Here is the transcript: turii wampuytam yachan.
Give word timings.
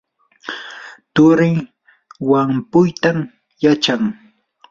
turii 1.13 1.57
wampuytam 2.29 3.17
yachan. 3.63 4.01